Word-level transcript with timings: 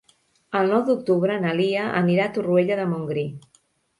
El 0.59 0.63
nou 0.75 0.79
d'octubre 0.87 1.35
na 1.43 1.51
Lia 1.59 1.83
anirà 2.01 2.25
a 2.29 2.33
Torroella 2.39 2.81
de 2.83 2.87
Montgrí. 2.95 3.27